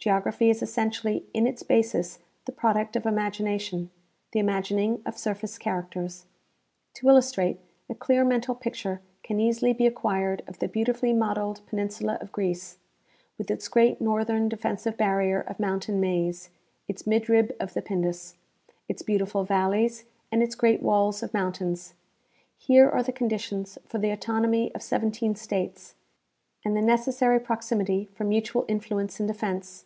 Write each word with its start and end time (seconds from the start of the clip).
Geograph}'' 0.00 0.48
is 0.50 0.62
essentially 0.62 1.26
in 1.34 1.44
its 1.46 1.62
basis 1.64 2.20
the 2.46 2.52
pro 2.52 2.72
duct 2.72 2.94
of 2.94 3.04
imagination, 3.04 3.90
the 4.30 4.38
imagining 4.38 5.02
of 5.04 5.18
surface 5.18 5.58
characters. 5.58 6.24
To 6.94 7.08
illustrate, 7.08 7.58
a 7.90 7.94
clear 7.96 8.24
mental 8.24 8.54
picture 8.54 9.02
can 9.24 9.40
easily 9.40 9.74
be 9.74 9.86
acquired 9.88 10.42
of 10.46 10.60
the 10.60 10.68
beautifully 10.68 11.12
modeled 11.12 11.60
peninsula 11.66 12.16
of 12.22 12.32
Greece, 12.32 12.78
with 13.36 13.50
its 13.50 13.66
great 13.68 14.00
northern 14.00 14.48
defensive 14.48 14.96
barrier 14.96 15.40
of 15.40 15.60
mountain 15.60 16.00
maze, 16.00 16.48
iis 16.88 17.02
midrib 17.06 17.52
of 17.60 17.74
the 17.74 17.82
Pindus, 17.82 18.36
its 18.88 19.02
beautiful 19.02 19.44
valleys, 19.44 20.04
and 20.30 20.42
its 20.44 20.54
great 20.54 20.80
walls 20.80 21.22
of 21.24 21.34
mountains. 21.34 21.92
Here 22.56 22.88
are 22.88 23.02
the 23.02 23.12
conditions 23.12 23.78
for 23.84 23.98
the 23.98 24.10
autonomy 24.12 24.72
of 24.74 24.82
seventeen 24.82 25.34
states, 25.34 25.96
and 26.64 26.74
the 26.76 26.80
necessary 26.82 27.40
proximity 27.40 28.08
for 28.14 28.24
mutual 28.24 28.64
influence 28.68 29.20
and 29.20 29.28
defense. 29.28 29.84